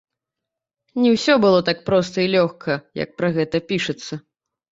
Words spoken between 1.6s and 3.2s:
так проста і лёгка, як